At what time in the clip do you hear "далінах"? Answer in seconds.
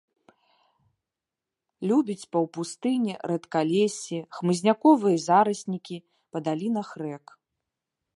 6.49-6.89